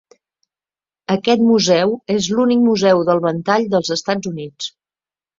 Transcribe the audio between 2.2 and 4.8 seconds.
l'únic museu del ventall dels Estats Units.